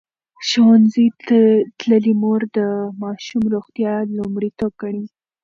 ښوونځې 0.47 1.05
تللې 1.79 2.13
مور 2.21 2.41
د 2.57 2.59
ماشوم 3.01 3.43
روغتیا 3.55 3.93
لومړیتوب 4.17 4.71
ګڼي. 4.81 5.05